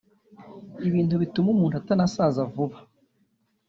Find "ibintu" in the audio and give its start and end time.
0.87-1.13